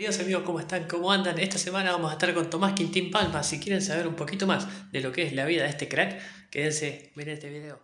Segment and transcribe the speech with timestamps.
[0.00, 0.88] Queridos amigos, ¿cómo están?
[0.88, 1.38] ¿Cómo andan?
[1.38, 3.42] Esta semana vamos a estar con Tomás Quintín Palma.
[3.42, 6.18] Si quieren saber un poquito más de lo que es la vida de este crack,
[6.50, 7.78] quédense, miren este video.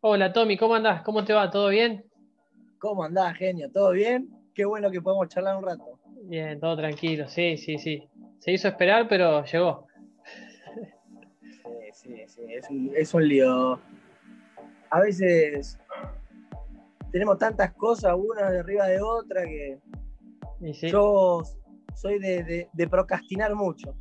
[0.00, 1.02] Hola Tommy, ¿cómo andás?
[1.02, 1.50] ¿Cómo te va?
[1.50, 2.06] ¿Todo bien?
[2.78, 3.70] ¿Cómo andás, genio?
[3.70, 4.30] ¿Todo bien?
[4.54, 6.00] Qué bueno que podemos charlar un rato.
[6.22, 8.08] Bien, todo tranquilo, sí, sí, sí.
[8.38, 9.85] Se hizo esperar, pero llegó.
[11.96, 13.80] Sí, sí, es un, es un lío.
[14.90, 15.78] A veces
[17.10, 19.78] tenemos tantas cosas, una arriba de otra, que
[20.60, 20.88] Y sí.
[20.88, 21.42] yo
[21.94, 23.94] soy de, de- de procrastinar mucho.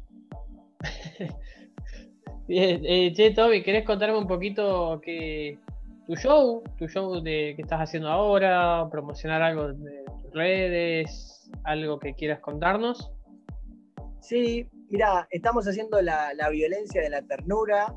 [2.47, 5.57] Bien, eh, che, Tommy, ¿querés contarme un poquito que
[6.05, 11.97] tu show, tu show de que estás haciendo ahora, promocionar algo de tus redes, algo
[11.97, 13.09] que quieras contarnos?
[14.19, 17.93] Sí, mira, estamos haciendo la, la violencia de la ternura,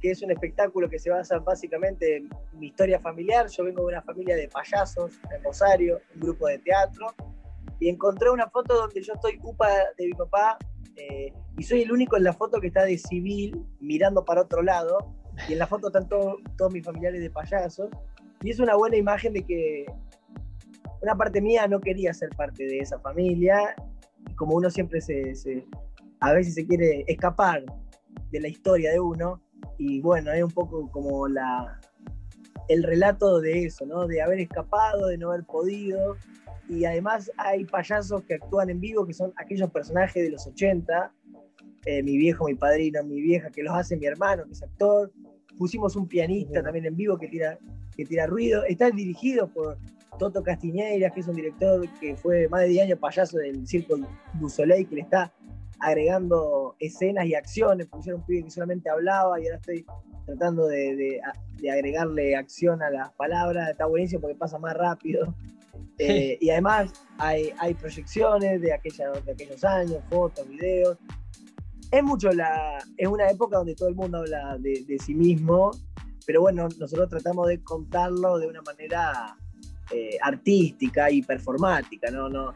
[0.00, 3.46] que es un espectáculo que se basa básicamente en mi historia familiar.
[3.48, 7.06] Yo vengo de una familia de payasos en Rosario, un grupo de teatro,
[7.80, 10.58] y encontré una foto donde yo estoy upa de mi papá
[10.96, 14.62] eh, y soy el único en la foto que está de civil mirando para otro
[14.62, 15.14] lado,
[15.48, 17.90] y en la foto están todo- todos mis familiares de payasos,
[18.42, 19.86] y es una buena imagen de que
[21.02, 23.74] una parte mía no quería ser parte de esa familia,
[24.30, 25.66] y como uno siempre se, se-
[26.20, 27.64] a veces se quiere escapar
[28.30, 29.40] de la historia de uno,
[29.78, 31.80] y bueno, es un poco como la,
[32.68, 34.06] el relato de eso, ¿no?
[34.06, 36.16] De haber escapado, de no haber podido,
[36.68, 41.12] y además hay payasos que actúan en vivo, que son aquellos personajes de los 80,
[41.84, 45.12] eh, mi viejo, mi padrino, mi vieja, que los hace mi hermano, que es actor,
[45.56, 47.58] pusimos un pianista también en vivo que tira,
[47.96, 49.78] que tira ruido, está dirigido por
[50.18, 53.96] Toto Castiñeiras, que es un director que fue más de 10 años payaso del Circo
[54.34, 55.32] du Soleil, que le está
[55.80, 59.84] agregando escenas y acciones, porque yo era un pibe que solamente hablaba y ahora estoy
[60.24, 61.20] tratando de, de-
[61.60, 65.34] de agregarle acción a las palabras, está buenísimo porque pasa más rápido.
[65.98, 70.98] Eh, y además hay, hay proyecciones de, aquella, de aquellos años, fotos, videos.
[71.90, 72.76] Es mucho la.
[72.98, 75.70] Es una época donde todo el mundo habla de, de sí mismo,
[76.26, 79.38] pero bueno, nosotros tratamos de contarlo de una manera
[79.90, 82.28] eh, artística y performática, ¿no?
[82.28, 82.52] No,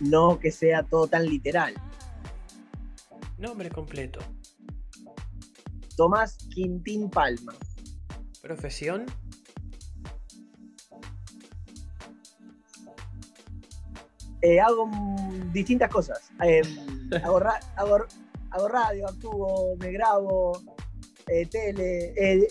[0.00, 1.74] no que sea todo tan literal.
[3.38, 4.20] Nombre completo,
[5.96, 7.54] Tomás Quintín Palma.
[8.42, 9.06] profesión,
[14.40, 14.88] Eh, hago
[15.52, 16.30] distintas cosas.
[16.44, 16.62] Eh,
[17.24, 18.06] hago, ra- hago-
[18.50, 20.62] hago radio, actúo, me grabo,
[21.26, 22.48] eh, tele, eh,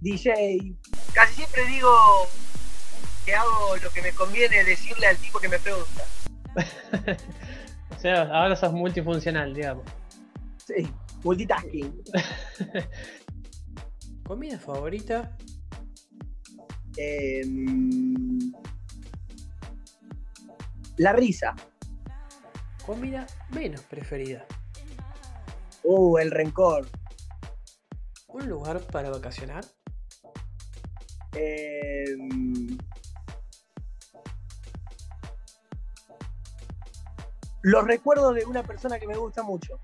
[0.00, 0.76] DJ.
[1.12, 1.90] Casi siempre digo
[3.24, 6.04] que hago lo que me conviene decirle al tipo que me pregunta.
[7.98, 9.84] o sea, ahora sos multifuncional, digamos.
[10.64, 10.88] Sí,
[11.24, 12.00] multitasking.
[14.24, 15.36] Comida favorita,
[16.96, 17.42] Eh,
[20.96, 21.54] la risa.
[22.86, 24.46] comida menos preferida,
[25.84, 26.86] Uh, el rencor.
[28.28, 29.64] un lugar para vacacionar,
[31.34, 32.04] Eh,
[37.68, 39.78] los recuerdos de una persona que me gusta mucho.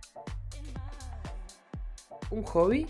[2.31, 2.87] un hobby,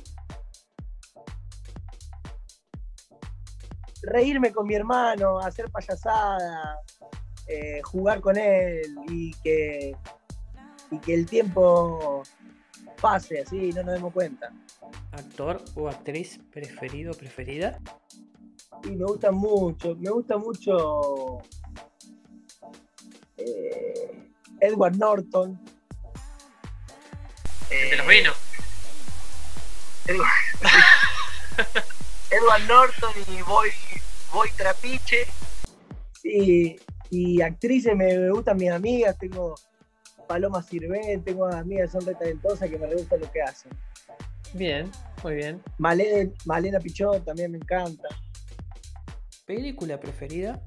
[4.03, 6.79] Reírme con mi hermano, hacer payasada,
[7.47, 9.97] eh, jugar con él y que,
[10.91, 12.23] y que el tiempo
[13.01, 14.53] pase así, no nos demos cuenta.
[15.13, 17.81] actor o actriz preferido o preferida,
[18.85, 21.39] Y me gusta mucho, me gusta mucho
[23.39, 24.04] eh,
[24.65, 25.61] Edward Norton.
[27.69, 28.37] de los vinos.
[30.07, 30.29] Edward,
[32.31, 33.71] Edward Norton y Boy,
[34.33, 35.27] Boy Trapiche.
[36.21, 36.77] Sí,
[37.11, 39.55] y actrices me, me gustan mis amigas, tengo
[40.27, 43.73] Paloma Sirven, tengo amigas que son re talentosas que me re gusta lo que hacen.
[44.55, 44.91] Bien,
[45.23, 45.63] muy bien.
[45.79, 48.09] Malena, Malena Pichot también me encanta.
[49.47, 50.61] Película preferida,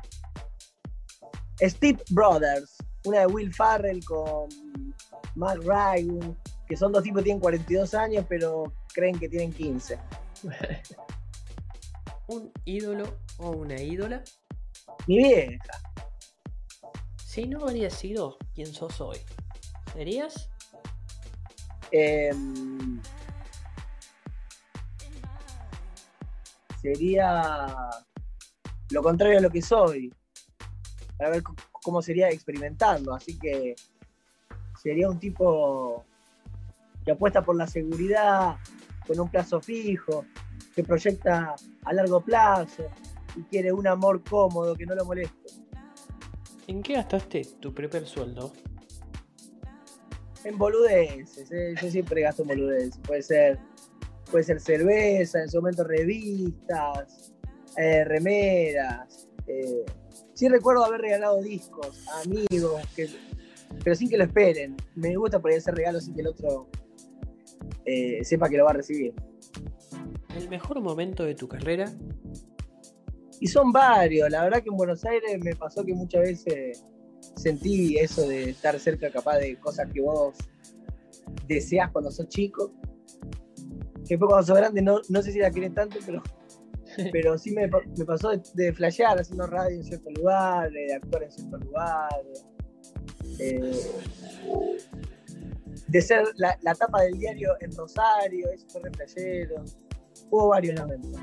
[1.59, 2.77] Steve Brothers,
[3.07, 4.49] una de Will Farrell con
[5.35, 6.37] Mark Ryan,
[6.67, 9.99] que son dos tipos que tienen 42 años, pero creen que tienen 15.
[12.27, 14.23] un ídolo o una ídola.
[15.07, 15.81] Mi vieja.
[17.25, 19.19] Si no habrías sido quien sos hoy,
[19.93, 20.49] ¿serías?
[21.91, 23.01] em,
[26.81, 27.75] sería
[28.89, 30.13] lo contrario a lo que soy.
[31.17, 31.43] Para ver
[31.87, 33.13] cómo sería experimentando.
[33.13, 33.73] Así que
[34.77, 36.03] sería un tipo
[37.05, 38.57] que apuesta por la seguridad
[39.07, 40.25] con un plazo fijo,
[40.75, 41.55] que proyecta
[41.85, 42.83] a largo plazo
[43.37, 45.49] y quiere un amor cómodo que no lo moleste.
[46.67, 48.51] ¿En qué gastaste tu primer sueldo?
[50.43, 51.73] En boludeces, ¿eh?
[51.81, 52.99] yo siempre gasto en boludeces.
[53.07, 53.59] Puede ser,
[54.29, 57.33] puede ser cerveza, en su momento revistas,
[57.77, 59.29] eh, remeras.
[59.47, 59.85] Eh.
[60.37, 62.79] Sí recuerdo haber regalado discos a amigos,
[63.83, 64.77] pero sin que lo esperen.
[64.93, 66.67] Me gusta por ahí hacer regalos sin que el otro
[68.21, 69.15] sepa que lo va a recibir.
[70.35, 71.91] ¿El mejor momento de tu carrera?
[73.39, 74.29] Y son varios.
[74.29, 76.85] La verdad que en Buenos Aires me pasó que muchas veces
[77.35, 80.35] sentí eso de estar cerca capaz de cosas que vos
[81.47, 82.71] deseas cuando sos chico.
[84.05, 86.21] Que después cuando sos grande no, no sé si la querés tanto, pero,
[87.11, 87.69] pero sí me,
[88.05, 92.45] pasó de, flashear haciendo radio en ciertos lugares, de actuar en ciertos lugares.
[93.39, 93.71] Eh,
[95.87, 99.63] de ser la, tapa del diario en Rosario, eso fue re flashero.
[100.29, 101.21] Hubo varios lamentos.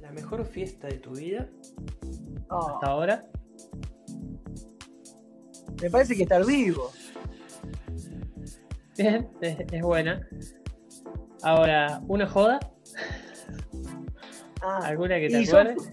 [0.00, 1.48] ¿La mejor fiesta de tu vida?
[2.48, 2.68] Oh.
[2.68, 3.20] ¿Hasta ahora?
[5.82, 6.90] Me parece que estar vivo.
[8.96, 10.26] Bien, es, buena.
[11.42, 12.58] Ahora, ¿una joda?
[14.68, 15.92] Ah, ¿Alguna que te acuerdes?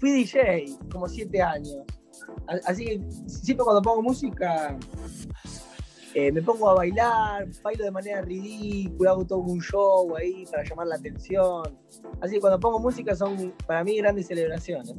[0.00, 1.76] Fui DJ como siete años.
[2.64, 4.78] Así que siempre cuando pongo música
[6.14, 10.64] eh, me pongo a bailar, bailo de manera ridícula, hago todo un show ahí para
[10.64, 11.78] llamar la atención.
[12.22, 14.94] Así que cuando pongo música son para mí grandes celebraciones.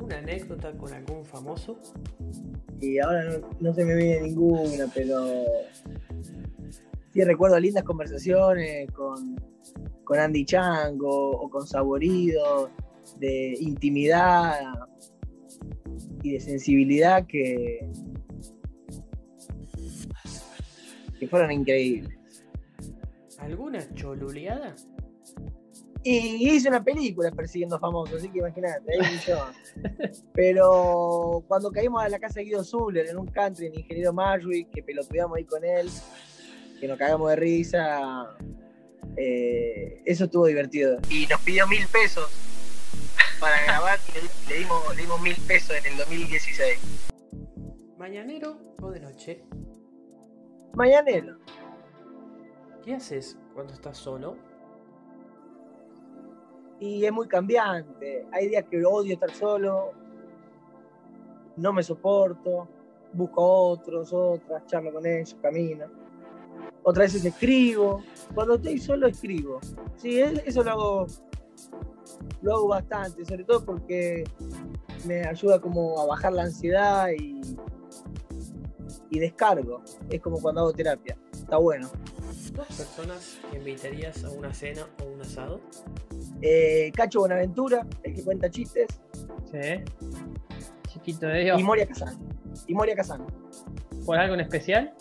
[0.00, 1.80] ¿Una anécdota con algún famoso?
[2.80, 5.44] Y ahora no, se me viene ninguna, pero
[7.16, 9.36] sí recuerdo lindas conversaciones con,
[10.04, 12.70] con Andy Chango o con Saborido,
[13.18, 14.60] de intimidad
[16.22, 17.88] y de sensibilidad que,
[21.18, 22.18] que fueron increíbles.
[23.38, 24.74] ¿Alguna choluleada?
[26.02, 29.38] Y hice una película persiguiendo famosos, así que imagínate, ahí yo.
[30.34, 34.68] Pero cuando caímos a la casa de Guido Zuller en un country, el ingeniero Marjorie,
[34.70, 35.88] que pelotudeamos ahí con él,
[36.80, 38.36] que nos cagamos de risa,
[39.16, 40.98] eh, eso estuvo divertido.
[41.10, 42.30] Y nos pidió mil pesos
[43.40, 46.78] para grabar y le dimos, le dimos mil pesos en el 2016.
[47.98, 49.44] ¿Mañanero o de noche?
[50.74, 51.38] Mañanero.
[52.84, 54.36] ¿Qué haces cuando estás solo?
[56.78, 58.26] Y es muy cambiante.
[58.32, 59.92] Hay días que odio estar solo,
[61.56, 62.68] no me soporto,
[63.12, 66.05] busco otros, otras, charlo con ellos, camino.
[66.88, 68.02] Otras veces escribo.
[68.34, 69.60] Cuando estoy solo escribo.
[69.96, 71.06] Sí, eso lo hago,
[72.42, 74.24] lo hago bastante, sobre todo porque
[75.04, 77.40] me ayuda como a bajar la ansiedad y
[79.10, 79.82] y descargo.
[80.10, 81.16] Es como cuando hago terapia.
[81.32, 81.90] Está bueno.
[82.52, 85.60] ¿Dos personas que invitarías a una cena o un asado?
[86.40, 88.86] Eh, Cacho Buenaventura, el que cuenta chistes.
[89.50, 89.82] Sí.
[90.88, 91.60] Chiquito de Dios.
[91.60, 92.18] Y Moria Kazan.
[92.66, 93.26] Y Moria Kazan.
[94.04, 94.94] ¿Por algo en especial?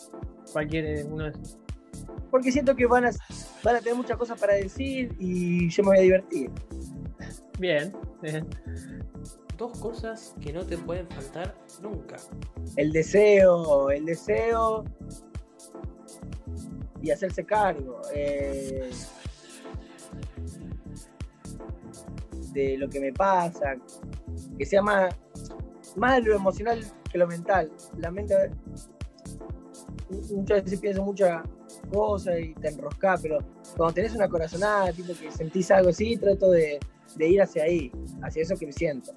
[0.52, 1.32] Cualquier uno de
[2.30, 3.12] Porque siento que van a,
[3.64, 6.52] van a tener muchas cosas para decir y yo me voy a divertir.
[7.60, 8.48] Bien, bien
[9.58, 12.18] dos cosas que no te pueden faltar nunca.
[12.76, 14.86] El deseo, el deseo
[17.02, 18.90] y hacerse cargo eh,
[22.52, 23.76] de lo que me pasa,
[24.58, 25.14] que sea más,
[25.96, 27.72] más lo emocional que lo mental.
[27.98, 28.36] La mente
[30.32, 31.44] muchas veces pienso muchas
[31.92, 33.40] cosas y te enroscas, pero
[33.76, 36.80] cuando tenés una corazonada, tipo que sentís algo así, trato de,
[37.16, 37.92] de ir hacia ahí,
[38.22, 39.14] hacia eso que me siento.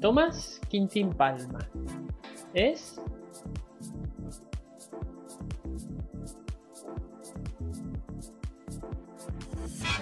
[0.00, 1.58] Tomás Quintín Palma.
[2.54, 2.96] ¿Es?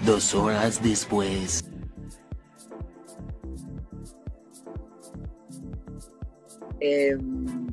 [0.04, 1.64] Dos horas después.
[6.80, 7.63] Em,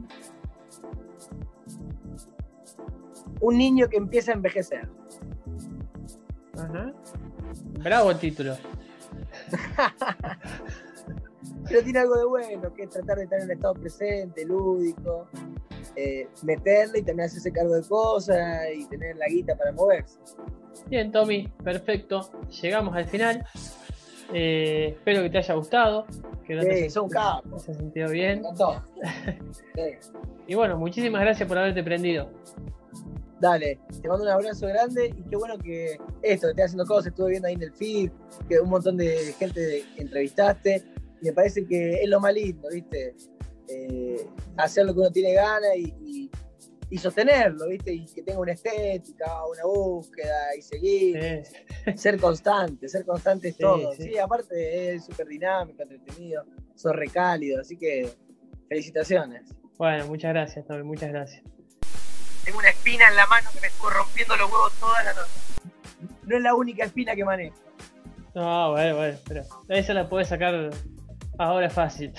[3.42, 4.88] un niño que empieza a envejecer.
[6.58, 6.94] Ajá.
[7.80, 8.56] Bravo el título.
[11.68, 15.28] pero tiene algo de bueno, que es tratar de estar en el estado presente, lúdico,
[15.96, 20.20] eh, meterle y tener ese cargo de cosas y tener la guita para moverse.
[20.88, 22.30] Bien, Tommy, perfecto.
[22.62, 23.46] Llegamos al final.
[24.34, 26.06] Eh, espero que te haya gustado.
[26.46, 27.64] Que no sí, te son capos.
[27.64, 28.44] Se sentido bien.
[30.48, 32.30] Y bueno, muchísimas gracias por haberte prendido.
[33.42, 37.08] Dale, te mando un abrazo grande y qué bueno que esto, que estés haciendo cosas,
[37.08, 38.12] estuve viendo ahí en el feed,
[38.48, 40.84] que un montón de gente entrevistaste
[41.22, 43.16] me parece que es lo más lindo, ¿viste?
[43.68, 46.30] Eh, hacer lo que uno tiene ganas y,
[46.90, 47.94] y sostenerlo, ¿viste?
[47.94, 51.44] Y que tenga una estética, una búsqueda y seguir.
[51.96, 53.94] Ser constante, ser constante es todo.
[53.94, 56.44] Sí, aparte es súper dinámico, entretenido,
[56.76, 58.10] sos recálido, así que
[58.68, 59.50] felicitaciones.
[59.78, 61.44] Bueno, muchas gracias, Tommy, muchas gracias.
[62.44, 65.32] Tengo una espina en la mano que me estuvo rompiendo los huevos toda la noche.
[66.24, 67.56] No es la única espina que manejo.
[68.34, 70.70] No, bueno, bueno, pero esa la puedes sacar
[71.38, 72.14] ahora fácil.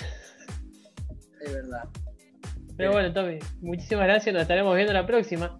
[1.41, 1.88] Es verdad.
[2.76, 5.59] Pero bueno, Tommy, muchísimas gracias, nos estaremos viendo la próxima.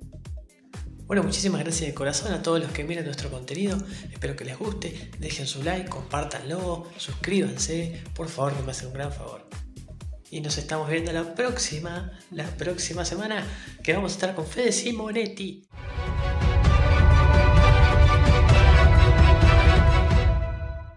[1.07, 3.77] Bueno, muchísimas gracias de corazón a todos los que miran nuestro contenido.
[4.11, 5.11] Espero que les guste.
[5.19, 8.03] Dejen su like, compártanlo, suscríbanse.
[8.15, 9.47] Por favor, que me hacen un gran favor.
[10.33, 13.47] Y nos estamos viendo la próxima, la próxima semana,
[13.83, 15.69] que vamos a estar con Fede Simonetti.